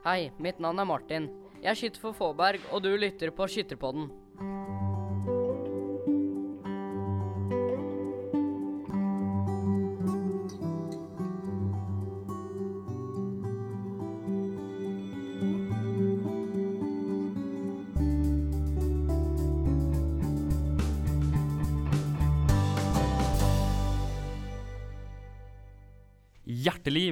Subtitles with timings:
[0.00, 1.26] Hei, mitt navn er Martin.
[1.60, 4.06] Jeg skyter for Fåberg, og du lytter på Skytterpodden.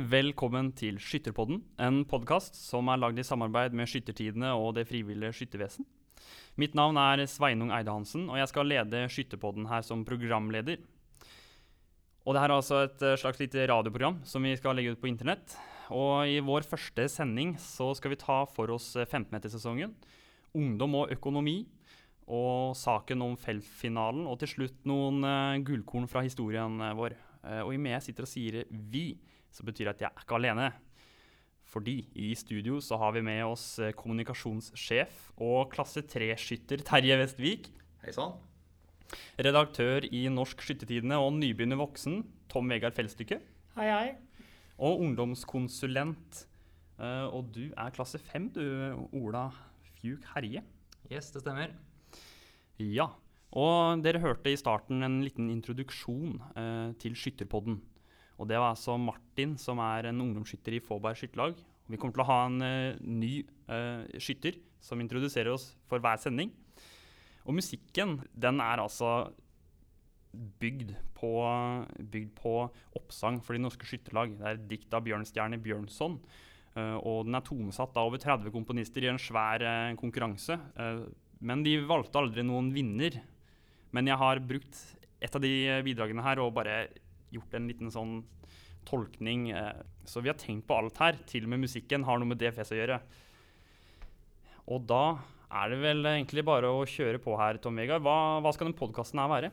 [0.09, 5.35] Velkommen til Skytterpodden, en podkast som er lagd i samarbeid med Skyttertidene og Det frivillige
[5.37, 5.85] skyttervesen.
[6.57, 10.81] Mitt navn er Sveinung Eide Hansen, og jeg skal lede Skytterpodden her som programleder.
[12.25, 15.11] Og det er altså et eh, slags lite radioprogram som vi skal legge ut på
[15.11, 15.57] internett.
[15.93, 19.93] Og i vår første sending så skal vi ta for oss 15-metersesongen,
[20.57, 21.63] ungdom og økonomi,
[22.29, 27.17] og saken om feltfinalen, og til slutt noen uh, gullkorn fra historien vår.
[27.41, 29.17] Uh, og i med sitter og sier 'vi',
[29.59, 30.69] så betyr det at jeg er ikke alene.
[31.69, 37.69] Fordi i studio så har vi med oss kommunikasjonssjef og klasse 3-skytter Terje Vestvik.
[38.05, 38.39] Hei sann.
[39.41, 43.41] Redaktør i Norsk Skyttertidene og nybegynner voksen Tom Vegard Fellstykke.
[43.77, 44.09] Hei, hei.
[44.79, 46.45] Og ungdomskonsulent.
[46.99, 48.65] og du er klasse 5, du,
[49.13, 49.49] Ola
[49.99, 50.63] Fjuk Herje.
[51.11, 51.75] Yes, det stemmer.
[52.79, 53.11] Ja.
[53.57, 57.79] Og dere hørte i starten en liten introduksjon eh, til Skytterpodden.
[58.39, 61.59] Og det var altså Martin, som er en ungdomsskytter i Fåberg skytterlag.
[61.89, 63.33] Vi kommer til å ha en uh, ny
[63.71, 66.53] uh, skytter som introduserer oss for hver sending.
[67.49, 69.33] Og musikken, den er altså
[70.61, 71.31] bygd på,
[72.13, 72.53] bygd på
[73.01, 74.37] oppsang for de norske skytterlag.
[74.37, 76.21] Det er et dikt av Bjørnstjerne Bjørnson.
[76.77, 79.65] Uh, og den er tonesatt av over 30 komponister i en svær
[79.99, 80.61] konkurranse.
[81.43, 83.19] Men de valgte aldri noen vinner.
[83.97, 84.79] Men jeg har brukt
[85.19, 86.83] et av de bidragene her og bare
[87.35, 88.19] gjort en liten sånn
[88.89, 89.51] tolkning.
[90.09, 91.19] Så vi har tenkt på alt her.
[91.29, 93.01] Til og med musikken har noe med DFS å gjøre.
[94.69, 95.03] Og da
[95.49, 98.05] er det vel egentlig bare å kjøre på her, Tom Vegard.
[98.05, 99.51] Hva, hva skal den podkasten her være?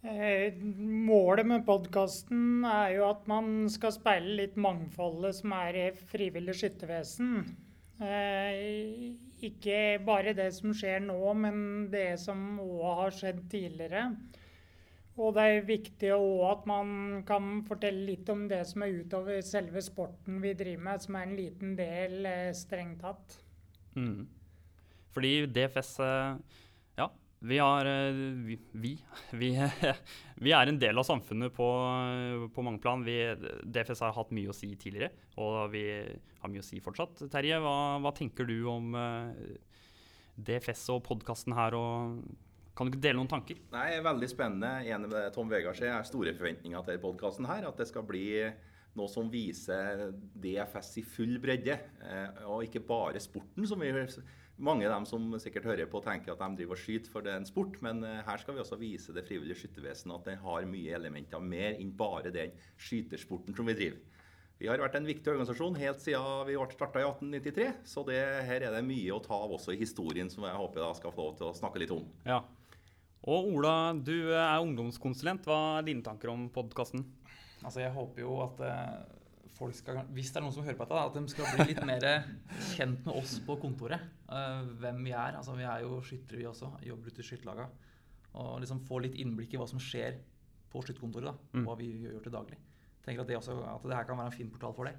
[0.00, 5.88] Eh, målet med podkasten er jo at man skal speile litt mangfoldet som er i
[6.12, 7.42] frivillig skyttervesen.
[8.00, 14.06] Eh, ikke bare det som skjer nå, men det som òg har skjedd tidligere.
[15.20, 19.42] Og det er viktig òg at man kan fortelle litt om det som er utover
[19.44, 23.36] selve sporten vi driver med, som er en liten del, eh, strengt tatt.
[23.98, 24.24] Mm.
[25.12, 25.98] Fordi DFS
[26.96, 27.08] Ja,
[27.40, 27.88] vi, har,
[28.46, 28.94] vi, vi,
[29.42, 29.52] vi,
[30.46, 31.68] vi, er en del av samfunnet på,
[32.54, 33.04] på mange plan.
[33.04, 35.84] DFS har hatt mye å si tidligere, og vi
[36.40, 37.26] har mye å si fortsatt.
[37.32, 38.94] Terje, hva, hva tenker du om
[40.40, 41.76] DFS og podkasten her?
[41.76, 42.22] Og
[42.80, 43.58] kan du ikke dele noen tanker?
[43.74, 44.68] Nei, Veldig spennende.
[44.88, 45.76] Enig med Tom Vegard.
[45.76, 47.44] Jeg har store forventninger til podkasten.
[47.44, 48.24] At det skal bli
[48.96, 50.06] noe som viser
[50.40, 51.76] DFS i full bredde.
[52.48, 53.92] Og ikke bare sporten, som vi
[54.60, 57.34] mange av dem som sikkert hører på, tenker at de driver og skyter for det
[57.34, 60.68] er en sport, men her skal vi også vise det frivillige skyttervesenet at den har
[60.68, 64.00] mye elementer mer enn bare den skytersporten som vi driver.
[64.60, 68.20] Vi har vært en viktig organisasjon helt siden vi ble starta i 1893, så det,
[68.44, 71.14] her er det mye å ta av også i historien som jeg håper jeg skal
[71.16, 72.04] få lov til å snakke litt om.
[72.28, 72.42] Ja.
[73.28, 75.44] Og Ola, du er ungdomskonsulent.
[75.44, 77.02] Hva er dine tanker om podkasten?
[77.60, 78.62] Altså, jeg håper jo at
[79.60, 81.82] folk skal, hvis det er noen som hører på dette, at de skal bli litt
[81.84, 82.06] mer
[82.72, 84.06] kjent med oss på kontoret.
[84.30, 85.36] Uh, hvem vi er.
[85.36, 86.72] Altså, vi er jo skyttere, vi også.
[86.86, 87.68] Jobber ute i skytterlaga.
[88.40, 90.16] Og liksom få litt innblikk i hva som skjer
[90.72, 91.28] på skytterkontoret.
[91.28, 91.66] da, mm.
[91.68, 92.60] Hva vi gjør til daglig.
[93.04, 94.96] tenker at det, også, at det her kan være en fin portal for det.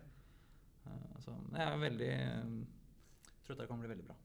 [0.85, 2.13] Uh, så jeg er veldig
[3.51, 4.20] tror dette det kan bli veldig bra.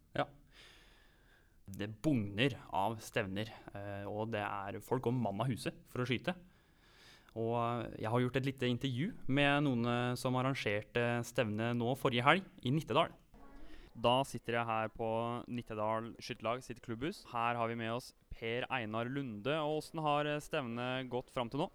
[1.66, 3.50] Det bugner av stevner,
[4.06, 6.34] og det er folk går mann av huset for å skyte.
[7.36, 7.58] Og
[7.98, 12.72] jeg har gjort et lite intervju med noen som arrangerte stevne nå forrige helg, i
[12.72, 13.10] Nittedal.
[13.96, 15.08] Da sitter jeg her på
[15.48, 17.24] Nittedal skytterlag sitt klubbhus.
[17.32, 19.58] Her har vi med oss Per Einar Lunde.
[19.58, 21.70] og Åssen har stevnet gått fram til nå?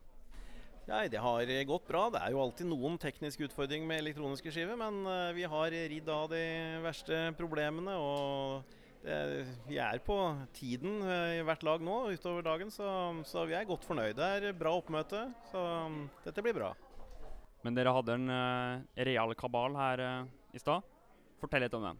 [0.87, 2.09] Nei, Det har gått bra.
[2.09, 5.03] Det er jo alltid noen tekniske utfordringer med elektroniske skiver, men
[5.35, 6.45] vi har ridd av de
[6.81, 7.97] verste problemene.
[7.97, 10.15] og vi er på
[10.53, 12.85] tiden i hvert lag nå utover dagen, så,
[13.25, 14.13] så, vi er godt fornøyd.
[14.19, 15.65] Det er bra oppmøte, så
[16.25, 16.69] dette blir bra.
[17.61, 20.85] Men dere hadde en uh, real kabal her uh, i stad.
[21.41, 21.99] Fortell litt om den.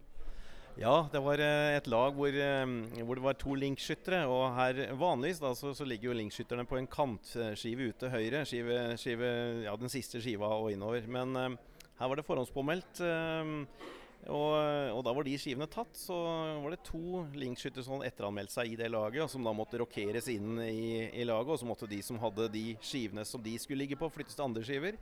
[0.80, 4.24] Ja, det var uh, et lag hvor, hvor, det var to linkskyttere.
[4.26, 8.42] Og her vanligvis da, så, så ligger jo linkskytterne på en kantskive ute høyre.
[8.48, 9.32] Skive, skive,
[9.68, 11.06] ja, den siste skiva og innover.
[11.06, 13.04] Men her var det forhåndspåmeldt.
[14.30, 14.52] Og,
[14.94, 16.14] og, da var de skivene tatt, så
[16.62, 20.28] var det to linkskyttere som etteranmeldte seg i det laget, og som da måtte rokeres
[20.30, 21.56] inn i, i, laget.
[21.56, 24.46] Og så måtte de som hadde de skivene som de skulle ligge på, flyttes til
[24.46, 25.00] andre skiver.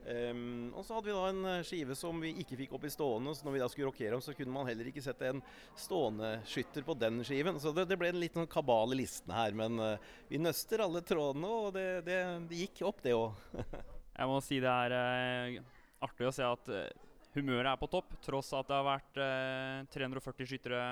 [0.00, 2.92] Um, og så hadde vi da en eh, skive som vi ikke fikk opp i
[2.92, 5.42] stående, så når vi da skulle rokere om, så kunne man heller ikke sette en
[5.76, 7.60] stående skytter på den skiven.
[7.60, 10.86] Så det, det ble en liten sånn kabal i listene her, men uh, vi nøster
[10.86, 13.36] alle trådene, og det, det, det gikk opp, det òg.
[14.20, 15.76] Jeg må si det er uh,
[16.08, 19.20] artig å se at uh, humøret er på topp, tross at det har vært
[19.94, 20.84] 340 skyttere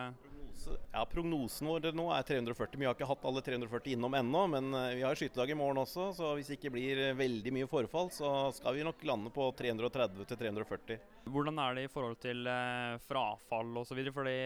[0.92, 2.78] ja, Prognosen vår nå er 340.
[2.80, 5.82] Vi har ikke hatt alle 340 innom ennå, men eh, vi har skytedag i morgen
[5.82, 6.10] også.
[6.16, 9.48] Så hvis det ikke blir eh, veldig mye forfall, så skal vi nok lande på
[9.58, 11.00] 330 340.
[11.28, 14.02] Hvordan er det i forhold til eh, frafall osv.?
[14.14, 14.38] Fordi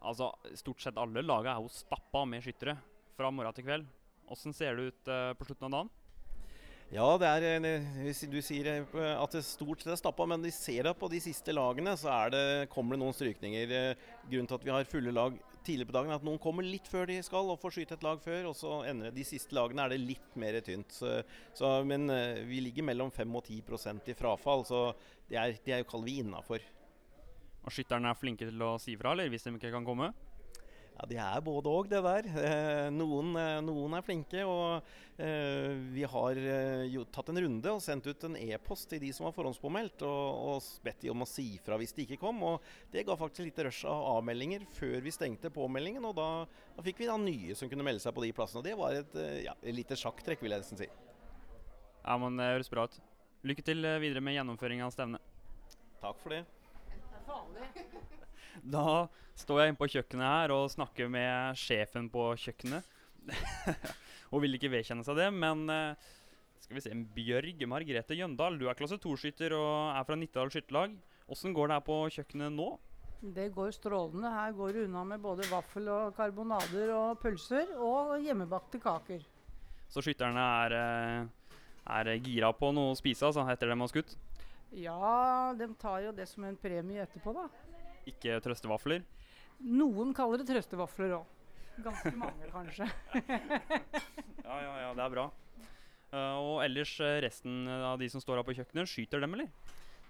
[0.00, 2.78] altså, stort sett alle lagene er jo stappa med skyttere
[3.18, 3.88] fra morgen til kveld.
[4.28, 5.94] Hvordan ser det ut eh, på slutten av dagen?
[6.88, 10.48] Ja, det er, eh, du sier eh, at det stort sett er stappa, men de
[10.48, 13.74] ser at på de siste lagene så det, kommer det noen strykninger.
[13.76, 15.36] Eh, grunnen til at vi har fulle lag
[15.66, 18.06] tidligere på dagen, er at noen kommer litt før de skal og får skyte et
[18.06, 18.48] lag før.
[18.48, 20.96] og så ender De siste lagene er det litt mer tynt.
[20.96, 21.18] Så,
[21.52, 22.08] så, men
[22.48, 24.80] vi ligger mellom 5 og 10% i frafall, så
[25.28, 26.64] det er, det er kaller vi innafor.
[27.68, 30.08] Og skytterne er flinke til å si fra, eller hvis de ikke kan komme?
[30.98, 32.26] Ja, De er både òg, det der.
[32.42, 34.42] Eh, noen, eh, noen, er flinke.
[34.42, 34.82] Og
[35.22, 36.40] eh, vi har
[36.90, 40.40] jo tatt en runde og sendt ut en e-post til de som var forhåndspåmeldt, og,
[40.56, 42.42] og bedt de om å si fra hvis de ikke kom.
[42.42, 46.02] Og det ga faktisk litt rush av avmeldinger før vi stengte påmeldingen.
[46.10, 46.28] Og da,
[46.74, 48.64] da, fikk vi da nye som kunne melde seg på de plassene.
[48.64, 50.90] Og det var et, ja, lite sjakktrekk, vil jeg nesten si.
[52.02, 52.98] Ja, men det høres bra ut.
[53.46, 55.34] Lykke til videre med gjennomføringen av stevnet.
[56.02, 56.42] Takk for det.
[56.90, 58.16] Det er farlig.
[58.76, 59.06] Da
[59.38, 62.94] står jeg inne på kjøkkenet her og snakker med sjefen på kjøkkenet.
[64.30, 66.10] Hun vil ikke vedkjenne seg det, men uh,
[66.60, 70.98] skal vi se, Bjørg Margrethe Jøndal, du er klasse 2-skytter og er fra Nittedal skytterlag.
[71.28, 72.68] Åssen går det her på kjøkkenet nå?
[73.18, 74.30] Det går strålende.
[74.30, 79.24] Her går det unna med både vaffel og karbonader og pølser og hjemmebakte kaker.
[79.90, 81.54] Så skytterne er, eh,
[81.98, 84.14] er gira på noe å spise altså, etter de har skutt?
[84.76, 87.48] Ja, de tar jo det som en premie etterpå, da.
[88.08, 89.04] Ikke trøstevafler?
[89.58, 91.34] Noen kaller det trøstevafler òg.
[91.82, 92.88] Ganske mange, kanskje.
[93.18, 95.28] ja, ja, ja, det er bra.
[96.08, 99.50] Uh, og ellers uh, resten av de som står her på kjøkkenet, skyter dem, eller?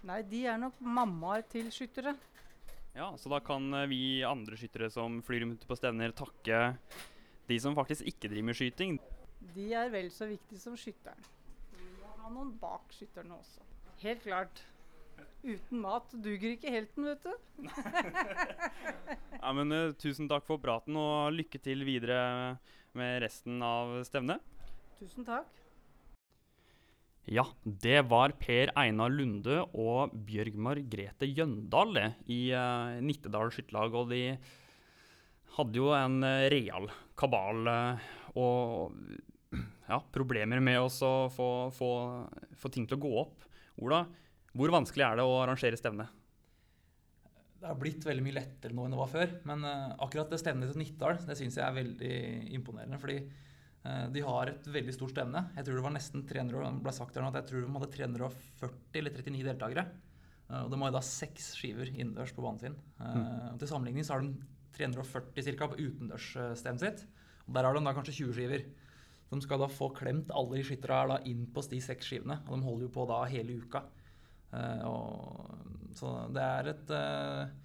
[0.06, 2.14] Nei, de er nok mammaer til skyttere.
[2.94, 6.62] Ja, Så da kan uh, vi andre skyttere som flyr rundt på stevner, takke
[7.48, 8.98] de som faktisk ikke driver med skyting?
[9.56, 11.20] De er vel så viktige som skytteren.
[11.74, 13.64] Vi må ha noen bak skytterne også.
[14.04, 14.62] Helt klart.
[15.46, 17.68] Uten mat duger ikke helten, vet du.
[19.42, 22.58] ja, men uh, Tusen takk for praten, og lykke til videre
[22.98, 24.42] med resten av stevnet.
[24.98, 25.46] Tusen takk.
[27.28, 33.94] Ja, det var Per Einar Lunde og Bjørg Margrethe Jøndal i uh, Nittedal skytterlag.
[33.94, 34.22] Og de
[35.58, 36.88] hadde jo en uh, real
[37.20, 38.08] kabal uh,
[38.38, 38.96] og
[39.52, 41.90] ja, problemer med å få, få,
[42.56, 43.44] få ting til å gå opp.
[43.84, 44.02] Ola,
[44.58, 46.08] hvor vanskelig er det å arrangere stevne?
[47.58, 49.34] Det har blitt veldig mye lettere nå enn det var før.
[49.50, 52.18] Men uh, akkurat det stevnet til Nittdal det syns jeg er veldig
[52.58, 52.98] imponerende.
[53.02, 55.44] Fordi uh, de har et veldig stort stevne.
[55.56, 57.90] Jeg tror det var nesten 300, ble sagt der nå at jeg tror de hadde
[57.96, 59.86] 340 eller 39 deltakere.
[60.48, 62.78] Uh, og de har da seks skiver innendørs på banen sin.
[63.02, 63.58] Mm.
[63.58, 64.34] Til sammenligning så har de
[64.78, 65.70] 340 ca.
[65.70, 67.06] på utendørsstevnet sitt.
[67.48, 68.66] Og der har de da kanskje 20 skiver.
[69.28, 72.38] De skal da få klemt alle de skytterne inn på de seks skivene.
[72.46, 73.82] Og de holder jo på da hele uka.
[74.54, 77.56] Eh, og, så det er et eh,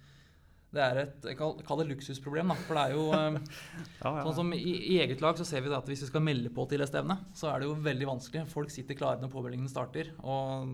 [0.74, 2.50] det er et kall det luksusproblem.
[2.50, 3.36] da, for det er jo eh,
[4.02, 4.24] ja, ja.
[4.26, 6.66] sånn som i, i, eget lag så ser vi at Hvis vi skal melde på
[6.70, 8.48] til et stevne, så er det jo veldig vanskelig.
[8.50, 10.10] Folk sitter klare når påmeldingen starter.
[10.26, 10.66] og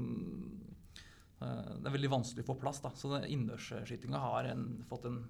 [1.41, 2.81] Det er veldig vanskelig å få plass.
[2.81, 5.21] da, Så innendørsskytinga har en, fått en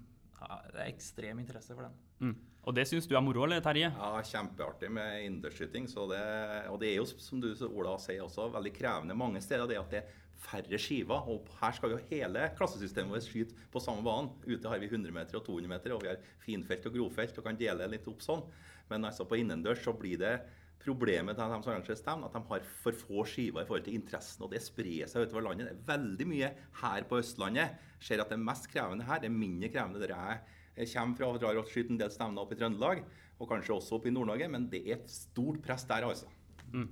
[0.41, 1.99] ja, det er ekstrem interesse for den.
[2.21, 2.39] Mm.
[2.61, 3.89] Og det syns du er moro, eller Terje?
[3.89, 5.87] Ja, kjempeartig med innendørsskyting.
[5.97, 9.67] Og det er jo, som du Ola sier, også veldig krevende mange steder.
[9.69, 11.27] det at det er færre skiver.
[11.31, 14.31] Og her skal jo hele klassesystemet vårt skyte på samme banen.
[14.47, 17.47] Ute har vi 100 meter og 200 meter, og vi har finfelt og grovfelt og
[17.47, 18.43] kan dele litt opp sånn.
[18.91, 20.35] Men altså på innendørs så blir det
[20.81, 23.99] problemet til dem som arrangerer stevn, at de har for få skiver i forhold til
[23.99, 24.41] interessen.
[24.45, 25.69] Og det sprer seg utover landet.
[25.69, 26.49] Det er veldig mye
[26.81, 27.77] her på Østlandet.
[28.01, 29.21] Ser at det mest krevende her.
[29.21, 30.41] Det er mindre krevende der
[30.81, 33.01] jeg kommer fra og drar og skyter en del stevner opp i Trøndelag,
[33.41, 36.29] og kanskje også opp i Nord-Norge, men det er et stort press der, altså.
[36.71, 36.87] Mm.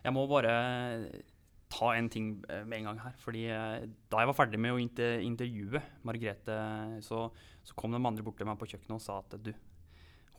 [0.00, 0.54] Jeg må bare
[1.70, 3.16] ta en ting eh, med en gang her.
[3.22, 6.60] fordi eh, Da jeg var ferdig med å intervjue Margrethe,
[7.06, 7.26] så,
[7.62, 9.52] så kom de andre bort til meg på kjøkkenet og sa at du,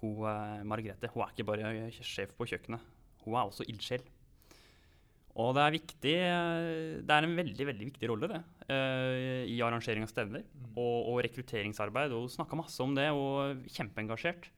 [0.01, 2.83] hun, eh, Margrethe hun er ikke bare sjef på kjøkkenet,
[3.23, 4.03] hun er også ildsjel.
[5.41, 6.15] Og det er viktig,
[7.07, 8.39] det er en veldig veldig viktig rolle det,
[9.47, 10.73] i arrangering av stevner mm.
[10.73, 12.11] og, og, rekrutteringsarbeid.
[12.11, 14.50] Og hun snakka masse om det, og kjempeengasjert.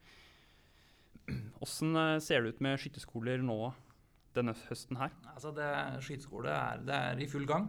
[1.62, 1.94] Åssen
[2.26, 3.60] ser det ut med skytterskoler nå
[4.36, 5.14] denne høsten her?
[5.34, 5.70] Altså det,
[6.06, 7.68] Skyteskole er, det er i full gang.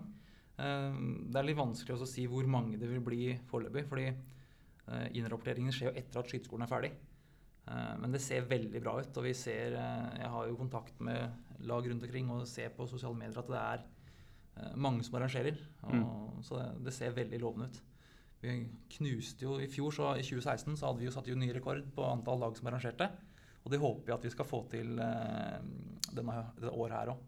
[0.54, 3.86] Eh, det er litt vanskelig å si hvor mange det vil bli foreløpig.
[3.90, 6.92] fordi eh, innrapporteringen skjer jo etter at skyteskolen er ferdig.
[7.70, 9.16] Eh, men det ser veldig bra ut.
[9.16, 13.16] og vi ser, Jeg har jo kontakt med lag rundt omkring og ser på sosiale
[13.16, 15.58] medier at det er mange som arrangerer.
[15.82, 17.82] Og, Så det, det ser veldig lovende ut.
[18.44, 18.68] Vi
[18.98, 21.80] knuste jo i fjor, så i 2016 så hadde vi jo satt jo ny rekord
[21.96, 23.08] på antall lag som arrangerte.
[23.64, 25.60] Og det håper jeg at vi skal få til eh,
[26.14, 27.22] denne, dette året her òg.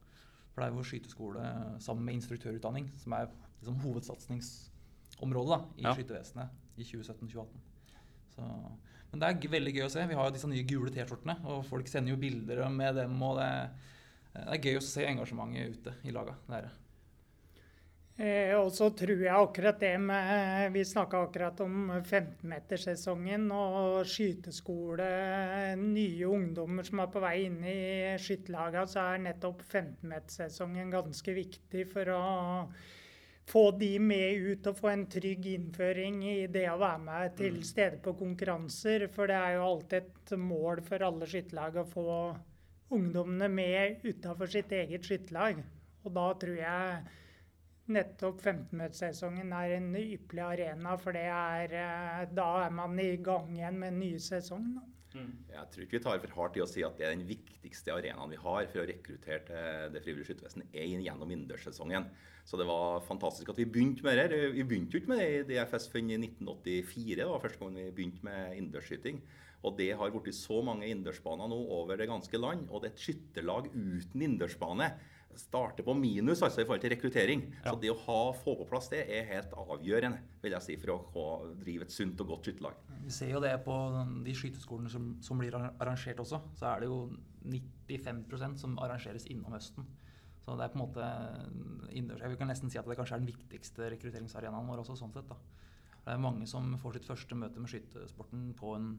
[0.52, 1.46] For det er jo skyteskole
[1.84, 3.26] sammen med instruktørutdanning som er
[3.60, 5.94] liksom hovedsatsingsområdet da, i Ja.
[5.96, 7.62] skytevesenet i 2017-2018.
[9.12, 10.06] Men det er veldig gøy å se.
[10.08, 13.22] Vi har jo disse nye gule T-skjortene, og folk sender jo bilder med dem.
[13.22, 13.50] og det,
[14.34, 16.34] det er gøy å se engasjementet ute i laga.
[16.48, 16.72] Det er det.
[18.16, 25.08] Eh, og så tror jeg akkurat det med Vi snakka akkurat om 15-metersesongen og skyteskole.
[25.82, 27.80] Nye ungdommer som er på vei inn i
[28.16, 32.22] skytterlaga, så er nettopp 15-metersesongen ganske viktig for å
[33.46, 37.60] få de med ut og få en trygg innføring i det å være med til
[37.68, 39.06] stede på konkurranser.
[39.12, 42.16] For det er jo alltid et mål for alle skytterlag å få
[42.96, 45.60] ungdommene med utafor sitt eget skytterlag.
[46.06, 47.22] Og da tror jeg
[47.92, 53.52] nettopp 15-møtesesongen er en ypperlig arena, for det er, eh, da er man i gang
[53.54, 54.74] igjen med en ny sesong.
[54.76, 54.84] Da.
[55.16, 57.94] Jeg tror ikke vi tar for hardt i å si at det er den viktigste
[57.94, 62.08] arenaen vi har for å rekruttere til det frivillige skyttervesen, er gjennom innendørssesongen.
[62.46, 64.42] Så det var fantastisk at vi begynte med det.
[64.54, 67.16] Vi begynte jo ikke med det i DFS før i 1984.
[67.18, 69.22] Det var første gang vi begynte med innendørsskyting.
[69.66, 72.68] Og det har blitt så mange innendørsbaner nå over det ganske land.
[72.70, 74.92] Og det er et skytterlag uten innendørsbane
[75.40, 77.44] starter på minus altså i forhold til rekruttering.
[77.64, 80.94] Så det å ha, få på plass det er helt avgjørende vil jeg si, for
[80.96, 81.26] å
[81.60, 82.80] drive et sunt og godt skytterlag.
[83.04, 83.76] Vi ser jo det på
[84.26, 86.42] de skyteskolene som, som blir arrangert også.
[86.58, 87.00] Så er det jo
[87.46, 89.86] 95% som arrangeres innom høsten.
[90.46, 91.06] Så det er på en måte.
[91.90, 95.26] Jeg kan nesten si at det kanskje er den viktigste rekrutteringsarenaen vår også, sånn sett.
[95.26, 95.38] da.
[96.06, 98.92] Det er mange som får sitt første møte med skytesporten på en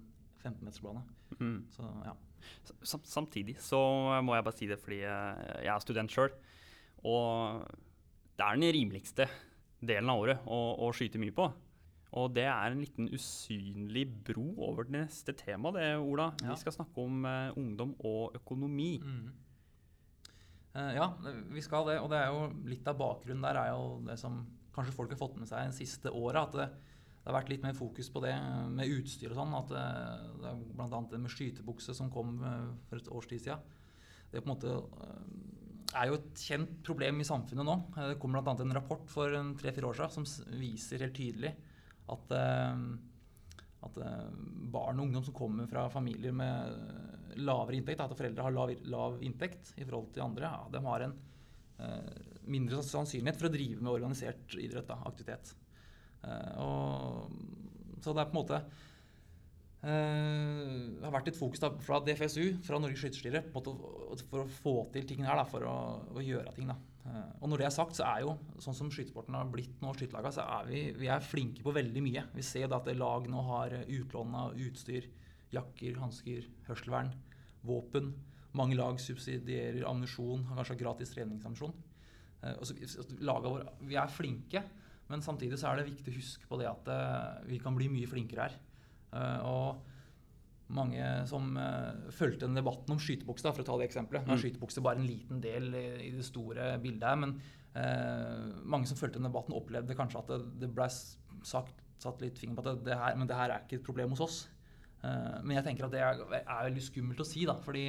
[0.43, 1.03] 15-metersbane.
[1.39, 1.59] Mm.
[1.73, 2.15] Så ja.
[2.85, 3.79] Samtidig så
[4.23, 6.33] må jeg bare si det fordi jeg jeg er student sjøl.
[7.07, 7.63] Og
[8.37, 9.27] det er den rimeligste
[9.81, 11.47] delen av året å, å skyte mye på.
[12.17, 16.29] Og det er en liten usynlig bro over det neste temaet, det, Ola.
[16.41, 16.53] Ja.
[16.53, 18.93] Vi skal snakke om uh, ungdom og økonomi.
[20.77, 21.09] Eh, ja,
[21.51, 21.97] vi skal det.
[22.03, 24.39] Og det er jo litt av bakgrunnen der er jo det som
[24.75, 26.45] kanskje folk har fått med seg de siste åra.
[26.47, 26.69] At det,
[27.27, 28.31] det har vært litt mer fokus på det
[28.71, 29.55] med utstyr og sånn.
[29.57, 29.81] At det,
[30.39, 30.99] det er bl.a.
[31.11, 33.65] det med skytebukse som kom eh, for et års tid siden.
[34.31, 34.77] Det eh,
[35.91, 37.75] er jo et kjent problem i samfunnet nå.
[37.97, 38.55] Eh, Det kom bl.a.
[38.55, 41.51] en rapport for tre-fire år siden som viser helt tydelig
[42.15, 42.79] at, eh,
[43.89, 44.25] at eh,
[44.79, 49.19] barn og ungdom som kommer fra familier med lavere inntekt, at foreldre har lav, lav
[49.19, 51.19] inntekt i forhold til andre, ja, de har en
[51.83, 52.11] eh,
[52.47, 55.57] mindre sannsynlighet for å drive med organisert idrett, da, aktivitet.
[56.23, 58.61] Eh, og, så det er på en måte
[59.77, 63.03] Uh, har vært et fokus da, fra DFSU, fra Norges
[63.69, 65.75] å- for å få til tingene her, da, for å,
[66.17, 66.71] å gjøre ting.
[66.71, 66.75] Da.
[67.05, 69.93] Uh, og når det er sagt, så er jo sånn som skytesporten har blitt nå,
[69.93, 72.25] så er vi, vi er flinke på veldig mye.
[72.33, 75.07] Vi ser da at lag nå har utlån av utstyr,
[75.53, 77.13] jakker, hansker, hørselvern,
[77.63, 78.11] våpen.
[78.57, 81.77] Mange lag subsidierer ammunisjon, har kanskje gratis treningsammunisjon.
[82.41, 84.65] Uh, laga våre, vi er flinke,
[85.07, 87.87] men samtidig så er det viktig å huske på det at eh, vi kan bli
[87.91, 88.57] mye flinkere her.
[89.15, 89.93] Eh, og
[90.67, 94.25] mange som uh, fulgte den debatten om skytebukse, for å ta det eksempelet.
[94.27, 97.37] Nå er skytebukse bare en liten del i, i det store bildet her, men
[98.67, 102.57] mange som fulgte den debatten, opplevde kanskje at det, det ble sagt, satt litt finger
[102.57, 104.37] på at det, det her, men det her er ikke et problem hos oss.
[105.03, 107.85] Men jeg tenker at det er, er veldig skummelt å si, da, fordi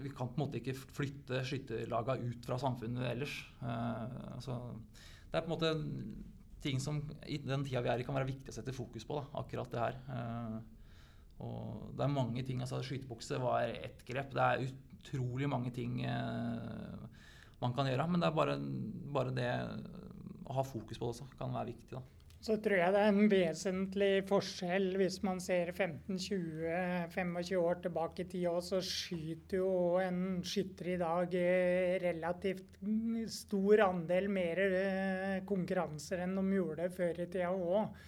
[0.00, 3.34] vi kan på en måte ikke flytte skytterlaga ut fra samfunnet ellers.
[3.62, 4.58] Eh, altså,
[5.30, 5.72] det er på en måte
[6.62, 9.18] ting som i den tida vi er i kan være viktig å sette fokus på.
[9.18, 9.98] Da, akkurat det her.
[10.16, 10.56] Eh,
[11.42, 14.34] og det er mange ting, altså Skytebukse var ett grep.
[14.36, 17.06] Det er utrolig mange ting eh,
[17.62, 18.08] man kan gjøre.
[18.10, 18.58] Men det er bare,
[19.16, 19.52] bare det
[20.46, 21.98] å ha fokus på det også kan være viktig.
[21.98, 22.21] da.
[22.42, 28.26] Så tror jeg det er en vesentlig forskjell hvis man ser 15-20-25 år tilbake i
[28.32, 29.68] tid òg, så skyter jo
[30.02, 32.80] en skytter i dag eh, relativt
[33.30, 38.02] stor andel mer eh, konkurranser enn de gjorde før i tida òg.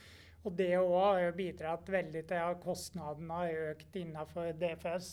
[0.45, 5.13] Og det òg har bidratt veldig til at kostnadene har økt innenfor DFS,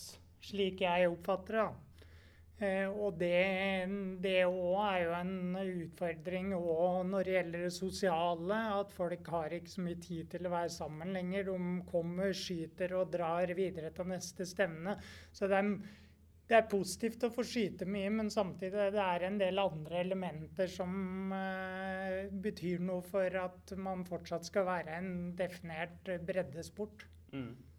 [0.50, 1.70] slik jeg oppfatter det.
[2.62, 8.60] Eh, og det òg er jo en utfordring òg når det gjelder det sosiale.
[8.82, 11.48] At folk har ikke så mye tid til å være sammen lenger.
[11.48, 14.94] De kommer, skyter og drar videre til neste stevne.
[15.34, 15.72] Så det er,
[16.52, 20.70] det er positivt å få skyte mye, men samtidig det er en del andre elementer
[20.70, 27.08] som eh, betyr noe for at man fortsatt skal være en definert breddesport.
[27.32, 27.71] Mm.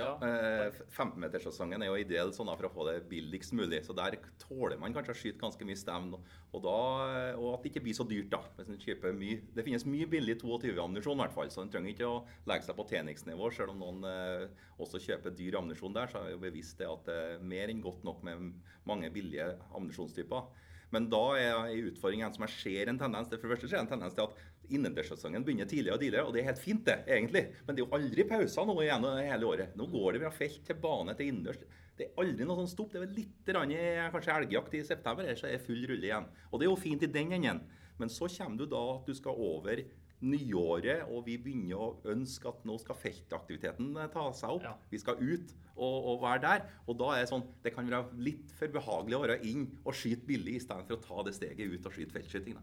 [0.00, 3.82] Ja, eh, 15-meterssesongen er jo ideell sånn for å få det billigst mulig.
[3.86, 6.14] Så der tåler man kanskje å skyte ganske mye stevn.
[6.16, 8.40] Og, og, at det ikke blir så dyrt, da.
[8.56, 11.52] Hvis man kjøper mye, det finnes mye billig 22-ammunisjon, i hvert fall.
[11.52, 13.52] Så en trenger ikke å legge seg på Tenix-nivå.
[13.54, 14.48] Selv om noen eh,
[14.80, 17.84] også kjøper dyr ammunisjon der, så er jo bevisst det at det er mer enn
[17.84, 18.50] godt nok med
[18.88, 20.50] mange billige ammunisjonstyper.
[20.94, 23.38] Men da er utfordringen en som jeg ser en tendens til.
[23.38, 26.42] For det første ser en tendens til at innendørssesongen begynner tidligere og tidligere, og det
[26.42, 27.44] er helt fint, det, egentlig.
[27.66, 29.76] Men det er jo aldri pauser nå igjen hele året.
[29.78, 31.62] Nå går det fra felt til bane til innendørs.
[31.98, 32.92] Det er aldri noe sånn stopp.
[32.92, 33.74] Det er vel litt rann,
[34.14, 36.28] kanskje elgjakt i september, ellers er det full rulle igjen.
[36.50, 37.64] Og det er jo fint i den enden.
[38.00, 39.82] Men så kommer du da at du skal over
[40.20, 44.66] nyåret, og vi begynner å ønske at nå skal feltaktiviteten ta seg opp.
[44.66, 44.74] Ja.
[44.92, 46.66] Vi skal ut og, og være der.
[46.86, 49.96] Og da er det sånn Det kan være litt for behagelig å være inn og
[49.96, 52.58] skyte billig i stedet for å ta det steget ut og skyte feltskyting.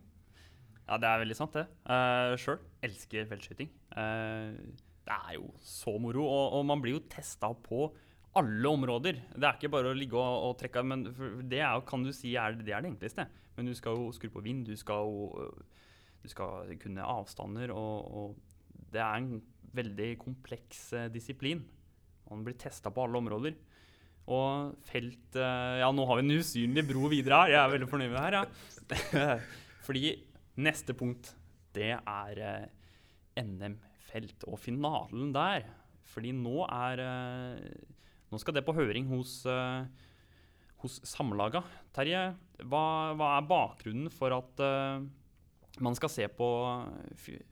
[0.88, 1.66] Ja, det er veldig sant, det.
[1.90, 3.72] Uh, Sjøl elsker feltskyting.
[3.92, 4.54] Uh,
[5.08, 7.90] det er jo så moro, og, og man blir jo testa på
[8.38, 9.20] alle områder.
[9.34, 11.08] Det er ikke bare å ligge og, og trekke men
[11.50, 13.26] Det er, jo- kan du si er, det er det enkleste.
[13.58, 15.50] Men du skal jo skru på vind, du skal jo
[16.27, 19.39] du skal kunne avstander, og, og det er en
[19.77, 21.63] veldig kompleks eh, disiplin.
[22.27, 23.57] Man blir testa på alle områder.
[24.27, 27.53] Og felt eh, Ja, nå har vi en usynlig bro videre her.
[27.53, 29.38] Jeg er veldig fornøyd med det her, ja.
[29.88, 30.15] Fordi
[30.60, 31.31] neste punkt,
[31.77, 35.69] det er eh, NM-felt og finalen der.
[36.07, 37.03] Fordi nå er
[38.27, 39.46] Nå skal det på høring hos,
[40.81, 41.62] hos Samlaga.
[41.96, 42.25] Terje,
[42.67, 42.81] hva,
[43.15, 44.63] hva er bakgrunnen for at
[45.84, 46.48] man skal se på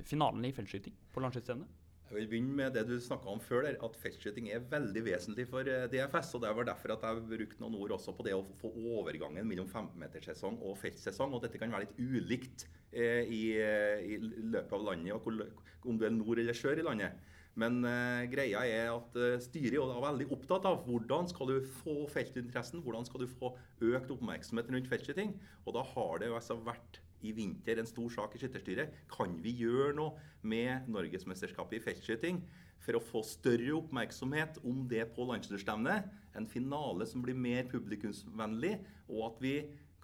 [0.07, 1.81] finalen i feltskyting på Landskjøtstevnet?
[2.05, 5.47] Jeg vil begynne med det du snakka om før, der, at feltskyting er veldig vesentlig
[5.49, 6.35] for eh, DFS.
[6.37, 9.47] og Det var derfor at jeg brukte noen ord også på det å få overgangen
[9.49, 11.33] mellom 15-metersesong og feltsesong.
[11.33, 15.41] og Dette kan være litt ulikt eh, i, eh, i løpet av landet, hvor,
[15.89, 17.17] om du er nord eller sør i landet.
[17.59, 22.03] Men eh, greia er at eh, styret er veldig opptatt av hvordan skal du få
[22.11, 25.33] feltinteressen, hvordan skal du få økt oppmerksomhet rundt feltskyting.
[25.63, 29.01] Og da har det altså vært i vinter en stor sak i skytterstyret.
[29.11, 32.41] Kan vi gjøre noe med Norgesmesterskapet i feltskyting
[32.85, 36.11] for å få større oppmerksomhet om det på landslagsstevnet?
[36.35, 38.75] En finale som blir mer publikumsvennlig,
[39.07, 39.55] og at vi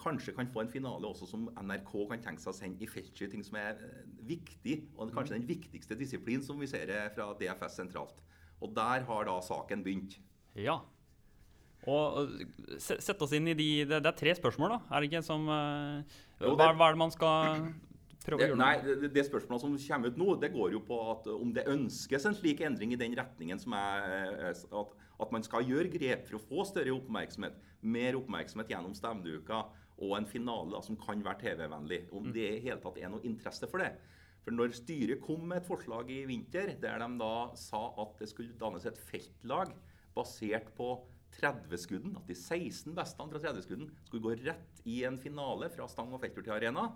[0.02, 3.43] kanskje kan få en finale også som NRK kan tenke seg å sende i feltskyting,
[3.45, 7.78] som er eh, viktig, og kanskje den viktigste disiplinen som vi ser eh, fra DFS
[7.84, 8.24] sentralt.
[8.62, 10.17] Og der har da saken begynt.
[10.58, 10.80] Ja.
[11.89, 12.34] Og
[12.78, 14.80] sette sett oss inn i de Det, det er tre spørsmål, da.
[14.94, 16.04] Er det ikke som uh,
[16.39, 17.63] Jo, hva, det- hva er det man skal
[18.22, 18.60] prøve Det, å gjøre?
[18.62, 21.54] nei, det, det spørsmålet som kommer ut nå, det går jo på at uh, om
[21.56, 24.06] det ønskes en slik endring i den retningen som er
[24.52, 24.94] eh, at,
[25.26, 29.63] at man skal gjøre grep for å få større oppmerksomhet, mer oppmerksomhet gjennom stevneuka
[30.02, 32.04] og en finale da, som kan være TV-vennlig.
[32.13, 33.91] Om det i hele tatt er noe interesse for det.
[34.41, 38.30] For når styret kom med et forslag i vinter der de da sa at det
[38.32, 39.70] skulle dannes et feltlag
[40.15, 40.96] basert på
[41.38, 46.12] 30-skudden, at de 16 bestene fra 30-skudden skulle gå rett i en finale fra stang
[46.13, 46.89] og felttur til arena,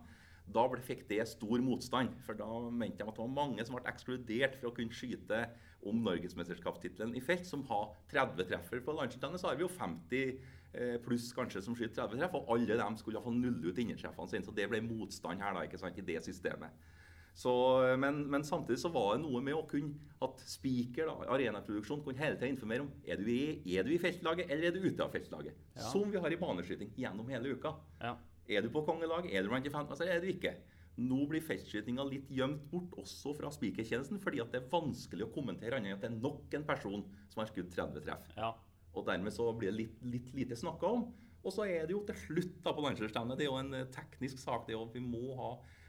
[0.45, 2.11] da fikk det stor motstand.
[2.25, 5.45] For da mente de at det var mange som ble ekskludert fra å kunne skyte
[5.85, 8.83] om norgesmesterskapstittelen i felt, som har 30 treffer.
[8.85, 12.53] På landslagslandet så har vi jo 50 eh, pluss kanskje som skyter 30 treff, og
[12.55, 14.45] alle dem skulle få nulle ut innertreffene sine.
[14.45, 16.85] Så det ble motstand her da, ikke sant, i det systemet.
[17.35, 17.51] Så,
[17.99, 22.21] men, men samtidig så var det noe med å kunne at Spiker, da, arenaproduksjon, kunne
[22.21, 25.03] hele tiden informere om er du, i, er du i feltlaget eller er du ute
[25.03, 25.57] av feltlaget.
[25.75, 25.89] Ja.
[25.91, 27.75] Som vi har i baneskyting gjennom hele uka.
[27.99, 28.15] Ja.
[28.47, 30.53] Er du på kongelag, er du blant de fem, altså er du ikke.
[31.01, 35.33] Nå blir feltskytinga litt gjemt bort også fra spikertjenesten, fordi at det er vanskelig å
[35.35, 38.29] kommentere annet enn at det er nok en person som har skutt 30 treff.
[38.37, 38.53] Ja.
[38.95, 41.09] Og dermed så blir det litt, litt lite snakka om.
[41.45, 43.89] Og så er det jo til slutt da på landslagsstevnet, det er jo en eh,
[43.93, 45.83] teknisk sak, det er jo vi må ha eh,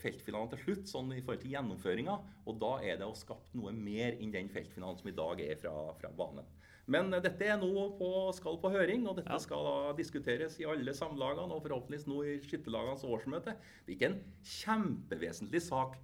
[0.00, 2.18] feltfinalen til slutt, sånn i forhold til gjennomføringa.
[2.48, 5.58] Og da er det å skapt noe mer enn den feltfinalen som i dag er
[5.60, 6.48] fra, fra banen.
[6.90, 9.40] Men eh, dette er nå på, skal på høring, og dette Ja.
[9.42, 13.56] skal da diskuteres i alle samlagene og forhåpentligvis nå i skytterlagenes årsmøte.
[13.84, 15.98] Det er ikke en kjempevesentlig sak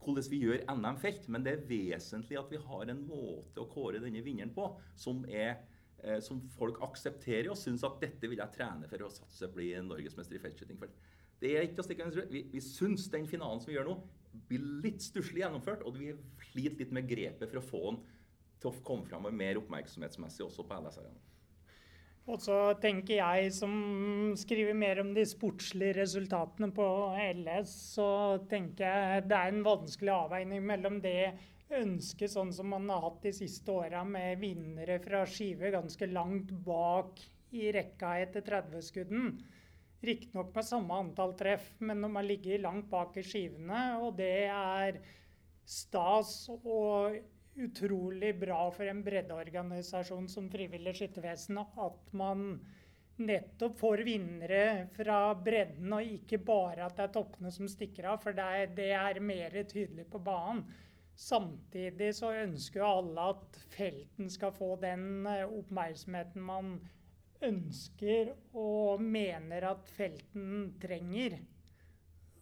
[0.00, 4.00] hvordan vi gjør NM-felt, men det er vesentlig at vi har en måte å kåre
[4.00, 5.58] denne vinneren på som, er,
[6.02, 9.74] eh, som folk aksepterer og syns at dette vil jeg trene for å satse bli
[9.84, 10.80] norgesmester i feltskyting.
[10.80, 10.88] For
[11.40, 12.08] det er ikke å stikke.
[12.30, 13.96] Vi, vi syns den finalen som vi gjør nå,
[14.50, 16.12] blir litt stusslig gjennomført, og vi
[16.50, 18.00] sliter litt med grepet for å få den
[18.60, 21.26] til å komme fram med mer oppmerksomhetsmessig også på LS-arenaen.
[22.30, 23.72] Og så tenker jeg, som
[24.38, 26.84] skriver mer om de sportslige resultatene på
[27.40, 28.10] LS, så
[28.50, 31.32] tenker jeg det er en vanskelig avveining mellom det
[31.74, 36.52] ønsket, sånn som man har hatt de siste åra, med vinnere fra skive ganske langt
[36.66, 37.22] bak
[37.56, 39.32] i rekka etter 30-skudden.
[40.00, 43.80] Riktignok med samme antall treff, men de har ligget langt bak i skivene.
[44.00, 45.00] Og det er
[45.68, 47.18] stas og
[47.60, 52.54] utrolig bra for en breddeorganisasjon som Frivillig Skyttervesen at man
[53.20, 58.22] nettopp får vinnere fra bredden, og ikke bare at det er toppene som stikker av,
[58.22, 60.64] for det er, det er mer tydelig på banen.
[61.20, 66.78] Samtidig så ønsker jo alle at felten skal få den eh, oppmerksomheten man
[67.46, 71.38] ønsker og mener at felten trenger.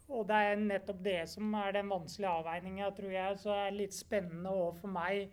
[0.09, 3.39] Og det er nettopp det som er den vanskelige avveininga, tror jeg.
[3.43, 5.29] Så det er litt spennende òg for meg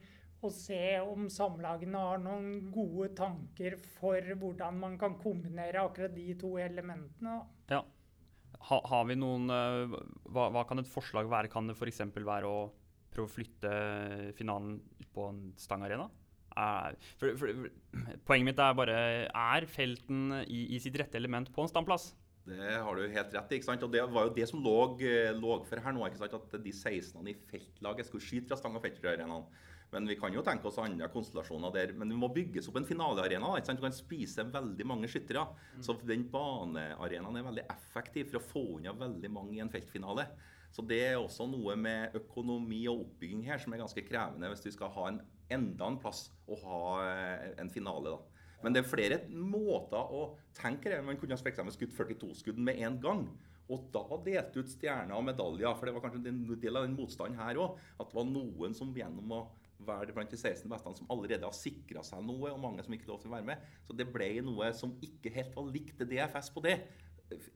[0.45, 6.36] å se om samlagene har noen gode tanker for hvordan man kan kombinere akkurat de
[6.39, 7.39] to elementene.
[7.71, 7.82] Ja.
[8.65, 9.95] Ha, har vi noen uh,
[10.32, 11.51] hva, hva, kan et forslag være?
[11.54, 12.01] Kan det f.eks.
[12.15, 12.67] være å
[13.13, 13.73] prøve å flytte
[14.38, 16.08] finalen ut på en stangarena?
[16.56, 17.65] Er, for, for,
[18.24, 22.13] poenget mitt er bare Er felten i, i sitt rette element på en standplass?
[22.46, 23.58] Det har du helt rett i.
[23.58, 23.84] ikke sant?
[23.84, 26.06] Og Det var jo det som lå, eh, lå for her nå.
[26.06, 26.36] ikke sant?
[26.38, 29.48] At de 16 i feltlaget skulle skyte fra stang- og feltarenaen.
[29.91, 31.94] Men vi kan jo tenke oss andre konstellasjoner der.
[31.98, 33.56] Men det må bygges opp en finalearena.
[33.58, 33.82] ikke sant?
[33.82, 35.48] Du kan spise veldig mange skyttere.
[35.78, 35.82] Mm.
[35.82, 40.28] Så den banearenaen er veldig effektiv for å få unna veldig mange i en feltfinale.
[40.73, 44.65] Så det er også noe med økonomi og oppbygging her som er ganske krevende hvis
[44.65, 45.19] du skal ha en,
[45.54, 48.15] enda en plass å ha eh, en finale.
[48.15, 48.45] da.
[48.65, 50.23] Men det er flere måter å
[50.58, 51.04] tenke det.
[51.06, 51.62] Man kunne f.eks.
[51.75, 53.28] skutt 42 skudd med en gang.
[53.71, 55.75] Og da delte ut stjerner og medaljer.
[55.78, 57.78] For det var kanskje en del av den motstanden her òg.
[57.99, 59.45] At det var noen som gjennom å
[59.86, 63.10] være blant de 16 beste som allerede har sikra seg noe, og mange som ikke
[63.10, 63.65] lov til å være med.
[63.86, 66.78] Så det ble noe som ikke helt var likt DFS på det.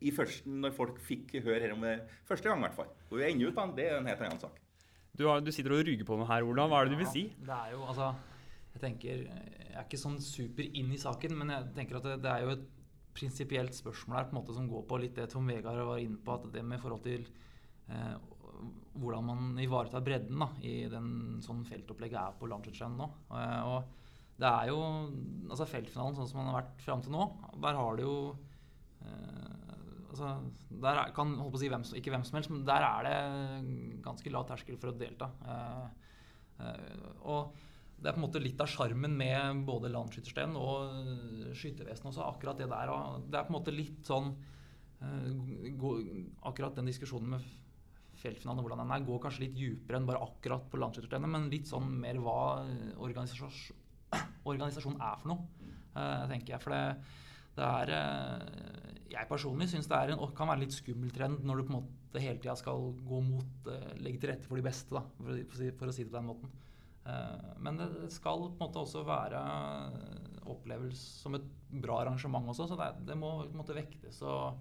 [0.02, 2.90] I første, når folk fikk høre her om det første gang, i hvert fall.
[3.10, 4.58] Hvor vi ender ut, det er en helt annen sak.
[5.14, 6.66] Du, har, du sitter og ruger på noe her, Ola.
[6.72, 7.26] Hva er det du vil si?
[7.42, 8.14] Ja, det er jo, altså
[8.74, 12.18] jeg tenker, jeg er ikke sånn super inn i saken, men jeg tenker at det,
[12.24, 12.68] det er jo et
[13.18, 16.20] prinsipielt spørsmål her på en måte som går på litt det Tom Vegard var inne
[16.24, 17.26] på, at det med forhold til
[17.90, 18.14] eh,
[19.00, 23.10] hvordan man ivaretar bredden da, i den sånn feltopplegget er på Lancet nå.
[23.36, 24.80] Eh, og det er jo
[25.50, 27.26] altså Feltfinalen sånn som den har vært fram til nå,
[27.66, 28.18] der har det jo
[29.04, 29.59] eh,
[30.10, 30.34] altså,
[30.70, 33.08] Der er, kan holde på å si hvem, ikke hvem som helst, men der er
[33.08, 35.32] det ganske lav terskel for å delta.
[35.46, 35.88] Eh,
[36.66, 37.66] eh og
[38.00, 42.24] det er på en måte litt av sjarmen med både Landskyttersten og Skyttervesenet også.
[42.24, 42.92] Akkurat det der.
[43.28, 44.32] Det er på en måte litt sånn
[45.00, 47.44] Akkurat den diskusjonen med
[48.20, 51.48] feltfinalen og hvordan den er, går kanskje litt djupere enn bare akkurat på Landskytterstenet, men
[51.52, 52.40] litt sånn mer hva
[53.00, 53.54] organisasjon,
[54.52, 55.70] organisasjonen er for noe,
[56.32, 56.64] tenker jeg.
[56.64, 56.82] For det,
[57.60, 61.60] det er uh, Jeg personlig syns det en, kan være en litt skummel trend når
[61.60, 63.70] du på en måte hele tida skal gå mot
[64.02, 65.46] Legge til rette for de beste, da, for,
[65.78, 66.54] for, å si det på den måten.
[67.10, 69.40] Eh, men det skal på en måte også være
[70.50, 74.60] oppleves som et bra arrangement også, så det, det må på en måte vektes og,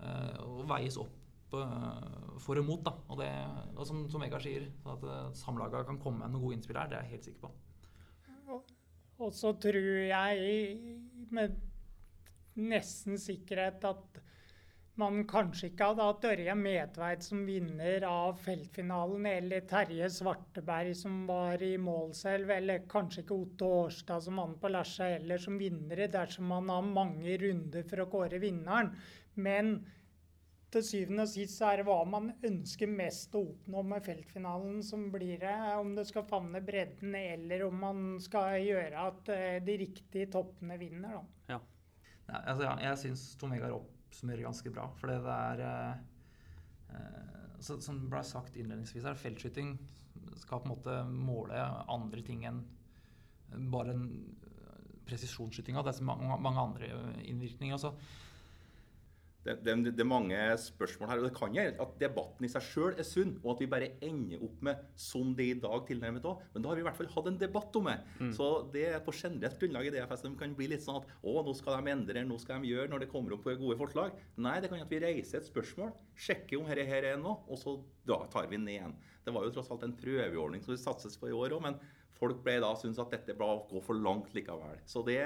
[0.00, 2.82] eh, og veies opp eh, for og mot.
[2.84, 2.94] Da.
[3.08, 3.30] Og, det,
[3.76, 6.98] og som, som Vegard sier, at samlaga kan komme med noen gode innspill her, det
[7.00, 7.54] er jeg helt sikker på.
[9.18, 10.76] Og så tror jeg
[11.34, 11.56] med
[12.58, 14.22] nesten sikkerhet at
[14.98, 21.20] man kanskje ikke hadde hatt Ørje Medtveit som vinner av feltfinalen, eller Terje Svarteberg som
[21.28, 26.10] var i målselv, eller kanskje ikke Otto Årstad som vant på Larsa heller, som vinnere,
[26.10, 28.90] dersom man har mange runder for å kåre vinneren.
[29.38, 29.76] Men
[30.74, 35.06] til syvende og sist er det hva man ønsker mest å oppnå med feltfinalen som
[35.14, 35.54] blir det.
[35.78, 40.76] Om det skal favne bredden, eller om man skal gjøre at eh, de riktige toppene
[40.80, 41.20] vinner.
[41.20, 41.54] Da.
[41.54, 41.64] Ja.
[42.28, 44.88] Ja, altså, ja, jeg syns Tomegar oppsummerer ganske bra.
[45.00, 46.02] For det er eh,
[46.96, 49.76] eh, så, Som ble sagt innledningsvis her, feltskyting
[50.38, 51.58] skal på en måte måle
[51.90, 52.60] andre ting enn
[53.72, 54.08] bare en
[55.08, 55.82] presisjonsskytinga.
[55.82, 56.90] Det er mange, mange andre
[57.24, 57.78] innvirkninger.
[57.78, 57.94] Altså,
[59.48, 61.20] det, det, det, er mange spørsmål her.
[61.20, 63.90] og Det kan gjøre at debatten i seg sjøl er sunn, og at vi bare
[64.04, 66.42] ender opp med som det i dag tilnærmet òg.
[66.54, 67.96] Men da har vi i hvert fall hatt en debatt om det.
[68.20, 68.32] Mm.
[68.36, 71.38] Så det er på generelt grunnlag i DFS de kan bli litt sånn at å,
[71.46, 74.16] nå skal de endre, nå skal de gjøre når det kommer opp gode forslag.
[74.36, 77.60] Nei, det kan at vi reiser et spørsmål, sjekker om dette her er noe, og
[77.60, 78.98] så da tar vi ned igjen.
[79.24, 81.80] Det var jo tross alt en prøveordning som det satses på i år òg, men
[82.18, 84.80] folk ble da syntes at dette ble å gå for langt likevel.
[84.88, 85.20] Så det,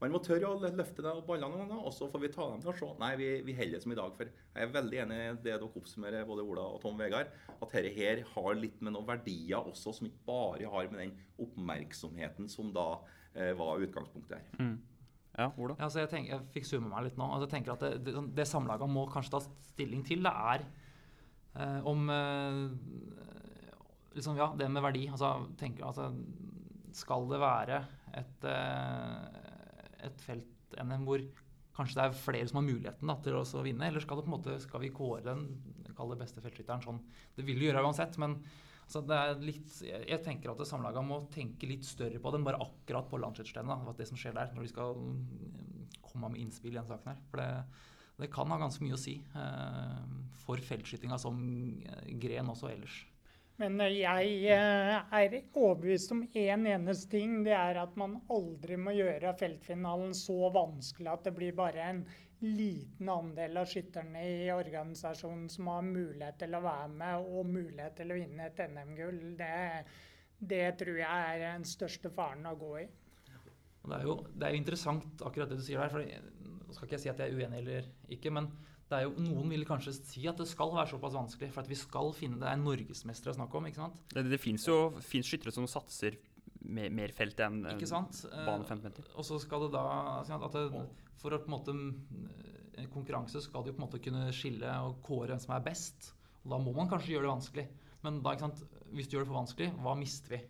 [0.00, 2.76] man må tørre å løfte det ballene, og så får vi ta dem til å
[2.78, 2.88] se.
[3.00, 4.16] Nei, vi, vi holder som i dag.
[4.18, 7.76] For jeg er veldig enig i det dere oppsummerer, både Ola og Tom Vegard, at
[7.76, 12.50] dette her har litt med noen verdier også, som ikke bare har med den oppmerksomheten
[12.52, 12.88] som da
[13.32, 14.50] eh, var utgangspunktet her.
[14.60, 14.76] Mm.
[15.34, 15.74] Ja, Ola?
[15.80, 17.26] Ja, jeg, tenker, jeg, fikk zoome meg litt nå.
[17.26, 19.40] Altså, jeg tenker at Det, det, det samlaget må kanskje ta
[19.72, 20.68] stilling til, det er
[21.58, 23.33] eh, om eh,
[24.14, 25.06] liksom, ja, det med verdi.
[25.10, 26.10] Altså, tenker, altså,
[26.94, 27.80] skal det være
[28.14, 31.24] et, eh, et felt-NM hvor
[31.74, 34.82] kanskje det er flere som har muligheten da, til å vinne, eller skal, måte, skal
[34.84, 35.48] vi kåre den
[35.94, 37.00] kall det beste feltskytteren sånn?
[37.34, 38.36] Det vil du gjøre uansett, men
[38.86, 39.02] altså,
[39.42, 43.18] litt, jeg, tenker at samlaga må tenke litt større på det enn bare akkurat på
[43.22, 43.90] landslagsstevnet.
[43.98, 47.26] Det som skjer der, når de skal mm, komme med innspill i den saken her.
[47.32, 47.50] For det,
[48.22, 49.98] det kan ha ganske mye å si eh,
[50.44, 51.42] for feltskytinga som
[51.82, 53.00] eh, gren også ellers.
[53.62, 57.42] Men eh, jeg eh, er overbevist om én eneste ting.
[57.46, 62.02] Det er at man aldri må gjøre feltfinalen så vanskelig at det blir bare en
[62.44, 67.96] liten andel av skytterne i organisasjonen som har mulighet til å være med og mulighet
[68.00, 69.22] til å vinne et NM-gull.
[69.38, 69.54] Det,
[70.42, 72.84] det, tror jeg er den største faren å gå i.
[73.84, 75.92] Det er, jo, det er jo interessant akkurat det du sier der.
[75.92, 76.04] for
[76.64, 78.48] Nå skal ikke jeg si at jeg er uenig eller ikke, men
[78.90, 81.70] det er jo, noen vil kanskje si at det skal være såpass vanskelig, for at
[81.70, 84.02] vi skal finne Det er norgesmestere å snakke om, ikke sant?
[84.12, 86.18] Det, det fins jo finnes skyttere som satser
[86.64, 88.24] mer, mer felt enn en Ikke sant?
[88.44, 89.08] bane 15 meter.
[89.16, 89.86] Og så skal det da
[90.20, 90.84] at det,
[91.22, 91.76] For å på en måte
[92.74, 95.64] en konkurranse skal det jo på en måte kunne skille og kåre hvem som er
[95.64, 96.12] best.
[96.44, 97.66] Og da må man kanskje gjøre det vanskelig.
[98.04, 98.64] Men da, ikke sant?
[98.94, 100.40] hvis du gjør det for vanskelig, hva mister vi?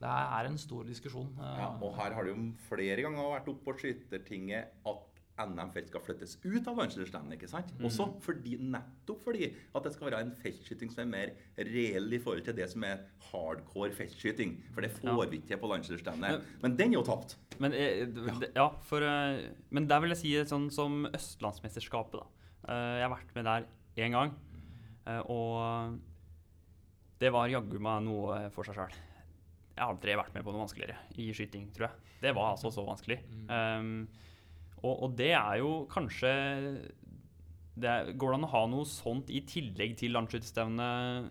[0.00, 1.28] Det er en stor diskusjon.
[1.36, 5.09] Ja, og her har det jo flere ganger vært oppe på Skyttertinget at
[5.48, 7.36] NM-felt skal flyttes ut av landslagsstevnet.
[7.36, 7.70] ikke sant?
[7.78, 7.86] Mm.
[7.88, 11.32] Også fordi, nettopp fordi at det skal være en feltskyting som er mer
[11.70, 14.56] reell i forhold til det som er hardcore feltskyting.
[14.74, 16.46] For det får vi ikke på landslagsstevnet.
[16.64, 17.36] Men den er jo tapt.
[17.60, 18.06] Men, eh,
[18.56, 22.20] ja, for, eh, men der vil jeg si sånn som Østlandsmesterskapet.
[22.20, 22.26] da.
[22.68, 24.34] Eh, jeg har vært med der én gang,
[25.26, 25.98] og
[27.18, 28.94] det var jaggu meg noe for seg sjøl.
[29.76, 32.10] Jeg har aldri vært med på noe vanskeligere i skyting, tror jeg.
[32.20, 33.16] Det var altså så vanskelig.
[33.32, 33.48] Mm.
[33.50, 34.08] Um,
[34.82, 36.32] og, og, det er jo kanskje
[37.80, 41.30] det er, Går det an å ha noe sånt i tillegg til landsskytterstevnet?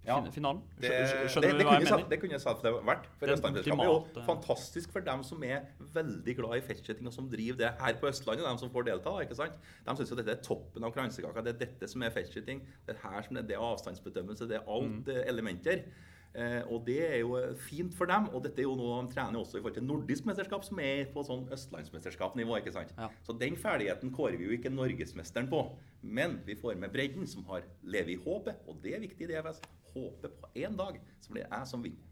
[0.00, 0.62] Ja, finalen?
[0.80, 0.90] Det,
[1.28, 2.06] Skjønner du hva jeg mener?
[2.08, 3.04] det kunne jeg sagt det vært.
[3.20, 7.28] For Østlandsmesterskapet er jo fantastisk for dem som er veldig glad i feltskyting og som
[7.28, 8.46] driver det her på Østlandet.
[8.46, 9.12] De som får delta.
[9.20, 9.58] ikke sant?
[9.84, 11.44] De syns jo dette er toppen av kransekaka.
[11.44, 12.62] Det er dette som er feltskyting.
[12.86, 14.48] Det er her som det er avstandsbedømmelse.
[14.48, 15.20] Det er alt mm.
[15.34, 15.84] elementer.
[16.30, 18.28] Eh, og det er jo fint for dem.
[18.34, 21.08] Og dette er jo noe de trener også i forhold til nordisk mesterskap, som er
[21.14, 22.58] på sånn østlandsmesterskapnivå.
[22.60, 22.94] ikke sant?
[22.98, 23.10] Ja.
[23.26, 25.64] Så den ferdigheten kårer vi jo ikke norgesmesteren på.
[26.02, 28.62] Men vi får med bredden, som har lever i håpet.
[28.68, 29.62] Og det er viktig i DFS.
[29.90, 32.09] Håpet på en dag så blir det jeg som vinner.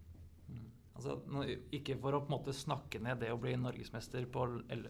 [0.98, 1.14] Altså,
[1.70, 4.46] ikke for å på en måte snakke ned det å bli norgesmester på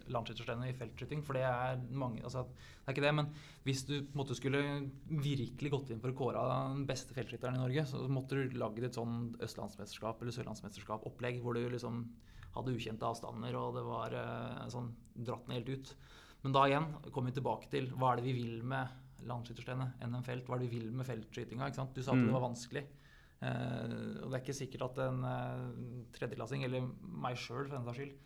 [0.09, 3.29] landskytterstevnet i feltskyting, for det er mange altså, Det er ikke det, men
[3.67, 4.63] hvis du på en måte skulle
[5.05, 8.89] virkelig gått inn for å kåre den beste feltskytteren i Norge, så måtte du lagd
[8.89, 12.07] et sånn østlandsmesterskap eller sørlandsmesterskap-opplegg hvor du liksom
[12.55, 15.93] hadde ukjente avstander, og det var eh, sånn dratt den helt ut.
[16.41, 20.49] Men da igjen kommer vi tilbake til hva er det vi vil med landskytterstevnet, NM-felt,
[20.49, 21.69] hva er det vi vil med feltskytinga?
[21.69, 22.33] Du sa at det mm.
[22.33, 22.85] var vanskelig.
[23.39, 26.89] Uh, og det er ikke sikkert at en uh, tredjeklassing, eller
[27.23, 28.17] meg sjøl for den saks skyld,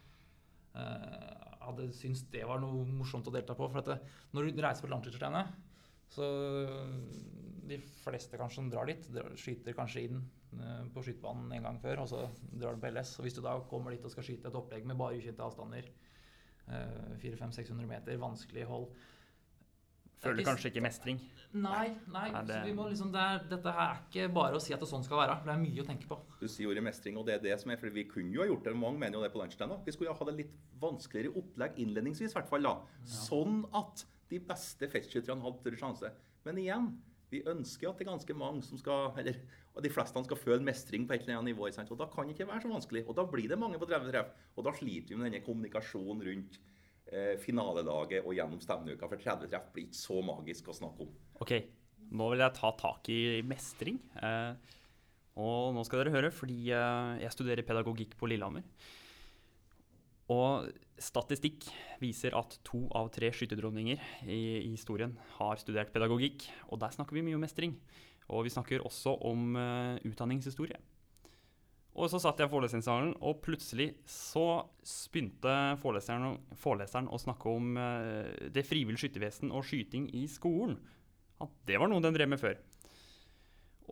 [0.79, 3.69] uh, hadde syntes det var noe morsomt å delta på.
[3.73, 3.99] For det,
[4.33, 5.53] når du reiser på landsskytterstevnet,
[6.13, 6.29] så
[7.69, 9.07] de fleste kanskje som drar dit,
[9.41, 10.19] skyter kanskje inn
[10.93, 12.19] på skytebanen en gang før, og så
[12.51, 13.15] drar de på LS.
[13.17, 15.89] Og hvis du da kommer dit og skal skyte et opplegg med bare ukjente avstander,
[16.69, 18.91] 400-500-600 meter, vanskelig hold,
[20.23, 21.19] Føler kanskje ikke mestring?
[21.53, 21.89] Nei.
[22.15, 22.61] nei det...
[22.71, 25.41] liksom, det er, dette her er ikke bare å si at det sånn skal være.
[25.45, 26.19] Det er mye å tenke på.
[26.39, 28.49] Du sier ordet mestring, og det er det som er fordi Vi kunne jo ha
[28.49, 29.75] gjort det, mange mener jo det på lunsjtiden.
[29.85, 32.69] Vi skulle ha hatt et litt vanskeligere opplegg innledningsvis, i hvert fall.
[32.69, 32.77] da.
[33.03, 33.17] Ja.
[33.19, 36.13] Sånn at de beste feltskytterne hadde større sjanse.
[36.47, 36.93] Men igjen,
[37.33, 39.43] vi ønsker at det er ganske mange som skal eller
[39.83, 41.67] de fleste skal føle mestring på et eller annet nivå.
[41.67, 43.07] Og Da kan det ikke være så vanskelig.
[43.09, 44.33] Og da blir det mange på 30 treff.
[44.57, 46.59] Og da sliter vi med denne kommunikasjonen rundt
[47.43, 49.09] finalelaget og gjennom stevneuka.
[49.11, 51.11] For 30 treff blir ikke så magisk å snakke om.
[51.45, 51.53] Ok,
[52.13, 53.99] nå vil jeg ta tak i mestring.
[54.21, 54.79] Eh,
[55.41, 58.67] og nå skal dere høre, fordi eh, jeg studerer pedagogikk på Lillehammer.
[60.33, 60.69] Og
[61.03, 61.67] statistikk
[62.03, 66.47] viser at to av tre skytterdronninger i, i, historien har studert pedagogikk.
[66.71, 67.75] Og der snakker vi mye om mestring.
[68.33, 70.79] Og vi snakker også om uh, utdanningshistorie.
[71.93, 74.63] Og så satt jeg i forelesningssalen, og plutselig så
[75.13, 75.53] begynte
[75.83, 80.79] foreleseren, foreleseren å snakke om uh, det frivillige skyttervesen og skyting i skolen.
[81.37, 82.57] Ja, det var noe den drev med før.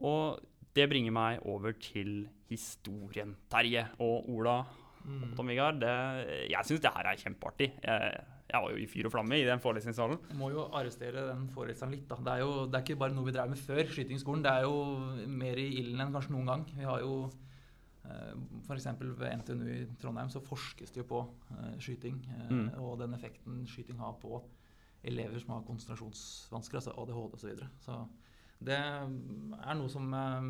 [0.01, 0.41] Og
[0.73, 3.35] det bringer meg over til historien.
[3.53, 4.63] Terje og Ola
[5.05, 5.35] mm.
[5.37, 7.69] Tom Vigard, jeg syns det her er kjempeartig.
[7.85, 10.23] Jeg, jeg, var jo i fyr og flamme i den forelesningssalen.
[10.41, 12.09] Må jo arrestere den foreleseren litt.
[12.09, 12.17] da.
[12.25, 14.47] Det er jo det er ikke bare noe vi drev med før skyting i skolen.
[14.47, 16.67] Det er jo mer i ilden enn kanskje noen gang.
[16.79, 17.50] Vi har jo Eh,
[18.65, 18.87] F.eks.
[19.03, 21.21] ved NTNU i Trondheim så forskes det jo på
[21.53, 22.17] uh, skyting.
[22.27, 22.69] Uh, mm.
[22.81, 24.41] Og den effekten skyting har på
[25.05, 27.55] elever som har konsentrasjonsvansker, altså ADHD osv.
[27.81, 27.99] Så, så
[28.61, 30.49] Det er noe som eh,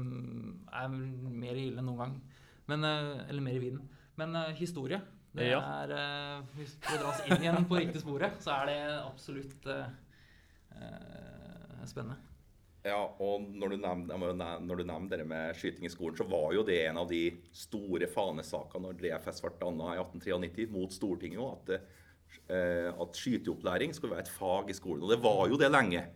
[0.80, 2.16] er mer i ilden enn noen gang.
[2.66, 3.84] Men, eh, eller mer i viden.
[4.18, 4.98] Men eh, historie,
[5.36, 5.60] det Ja.
[5.84, 9.86] er eh, Hvis vi dras inn igjen på riktig sporet, så er det absolutt eh,
[10.74, 12.18] eh, spennende.
[12.80, 14.32] Ja, og når du nevner,
[14.88, 18.88] nevner det med skyting i skolen, så var jo det en av de store fanesakene
[18.88, 21.90] når DFS ble danna i 1893 mot Stortinget at,
[22.48, 25.04] eh, at skyteopplæring skulle være et fag i skolen.
[25.04, 26.06] Og det var jo det lenge.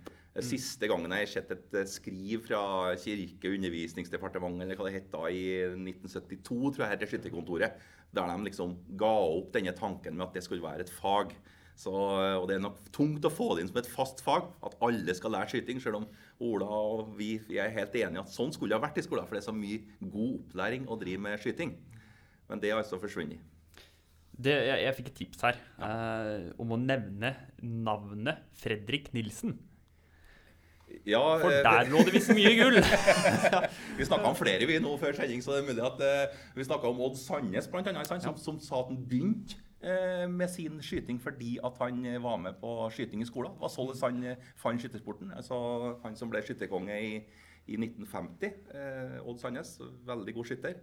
[0.43, 2.63] Siste gangen jeg har sett et eh, skriv fra
[2.99, 7.85] Kirke- og undervisningsdepartementet eller hva det het da, i 1972, tror jeg, her til Skytterkontoret,
[8.15, 11.37] der de liksom ga opp denne tanken med at det skulle være et fag.
[11.75, 14.47] Så, eh, og Det er nok tungt å få det inn som et fast fag,
[14.63, 15.81] at alle skal lære skyting.
[15.83, 16.07] Selv om
[16.45, 19.27] Ola og vi, vi er helt enige at sånn skulle det ha vært i skolen,
[19.27, 21.75] for det er så mye god opplæring å drive med skyting.
[22.49, 23.43] Men det har altså forsvunnet.
[24.35, 29.55] Det, jeg, jeg fikk et tips her eh, om å nevne navnet Fredrik Nilsen.
[31.07, 32.79] Ja, For eh, der lå det visst mye gull!
[33.99, 36.67] Vi snakka om flere vi nå før sending, så det er mulig at eh, vi
[36.67, 39.59] snakka om Odd Sandnes, bl.a., som, som sa at han begynte
[40.31, 43.55] med sin skyting fordi at han eh, var med på skyting i skolen.
[43.57, 45.33] Det var sånn han eh, fant skyttersporten.
[45.37, 45.57] Altså,
[46.05, 47.15] han som ble skytterkonge i,
[47.67, 49.77] i 1950, eh, Odd Sandnes,
[50.09, 50.83] veldig god skytter.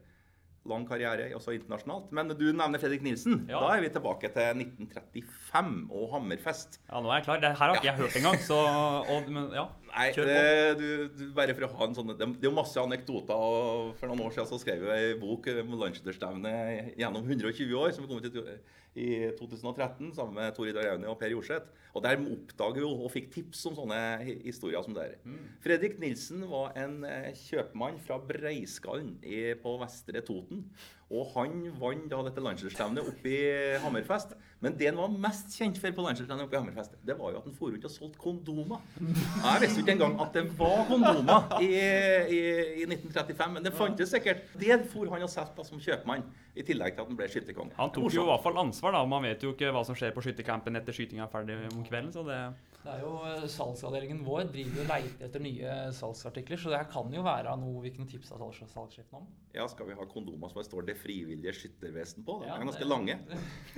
[0.70, 2.12] Lang karriere også internasjonalt.
[2.14, 3.48] Men du nevner Fredrik Nilsen.
[3.50, 3.64] Ja.
[3.64, 6.78] Da er vi tilbake til 1935 og Hammerfest.
[6.86, 7.42] Ja, nå er jeg klar.
[7.42, 8.38] Det her har ikke jeg hørt engang.
[8.46, 9.66] Så, og, men, ja.
[9.92, 10.36] Nei, det,
[10.80, 13.36] du, du, bare for å ha en sånn Det det er jo masse anekdoter.
[13.36, 17.92] og For noen år siden så skrev jeg en bok om landsskytterstevnet gjennom 120 år,
[17.96, 18.56] som kom ut i,
[19.02, 21.70] i 2013 sammen med Tor Idar Aune og Per Jorseth.
[21.92, 24.00] Og der oppdager jo og fikk tips om sånne
[24.46, 25.20] historier som dette.
[25.28, 25.44] Mm.
[25.64, 29.18] Fredrik Nilsen var en eh, kjøpmann fra Breiskallen
[29.64, 30.64] på Vestre Toten.
[31.12, 33.44] Og han vant da dette landslagsstevnet oppe i
[33.84, 34.38] Hammerfest.
[34.62, 37.40] Men det han var mest kjent for på landslagsstevnet oppe i Hammerfest, det var jo
[37.42, 38.84] at han for rundt og solgte kondomer.
[39.02, 42.42] Jeg visste jo ikke engang at det var kondomer i, i,
[42.84, 44.44] i 1935, men det fantes sikkert.
[44.62, 47.74] Det for han og solgte som kjøpmann, i tillegg til at han ble skytterkonge.
[47.78, 49.06] Han tok jo i hvert fall ansvar, da.
[49.08, 52.12] Man vet jo ikke hva som skjer på skyttercampen etter skytinga er ferdig om kvelden,
[52.14, 52.40] så det
[52.82, 56.80] Det er jo eh, Salgsavdelingen vår driver jo og leter etter nye salgsartikler, så det
[56.82, 59.28] her kan jo være noe vi kunne tipsa salgs salgssjefen om.
[59.56, 62.40] Ja, skal vi ha kondomer som det står 'Det frivillige skyttervesen' på?
[62.42, 63.18] De Ja, er ganske lange.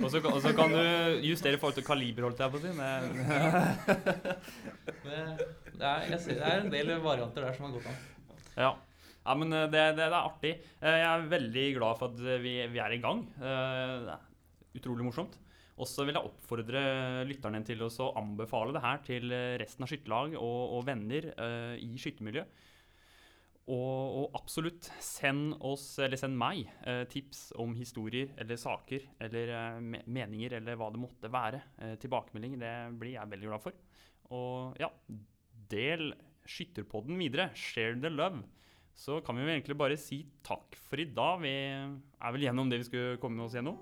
[0.02, 0.40] Og så, kan-
[0.74, 2.72] kan du justere i forhold til kaliber, holdt jeg på å si.
[5.04, 7.96] Det, er, en del varianter der som har gått an.
[8.56, 8.70] ja.
[9.24, 10.52] ja, men eh, det, det, det er artig.
[10.80, 13.24] Eh, Jeg er veldig glad for at vi, vi er i gang.
[13.40, 15.34] Eh, Det er utrolig morsomt.
[15.74, 16.80] Og så vil jeg oppfordre
[17.26, 21.74] lytterne til å anbefale det her til eh, resten av skytterlag og, og venner eh,
[21.82, 22.62] i skyttermiljøet.
[23.64, 29.52] Og, og absolutt send oss, eller send meg, eh, tips om historier eller saker eller
[29.56, 31.62] eh, meninger eller hva det måtte være.
[31.80, 33.78] Eh, tilbakemelding, det blir jeg veldig glad for.
[34.36, 34.90] Og ja,
[35.72, 36.12] del
[36.44, 37.48] Skytterpodden videre.
[37.56, 38.42] Share the love.
[38.94, 41.40] Så kan vi jo egentlig bare si takk for i dag.
[41.42, 43.80] Vi er vel gjennom det vi skulle komme oss gjennom.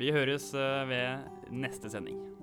[0.00, 2.35] Vi høres eh, ved neste sending.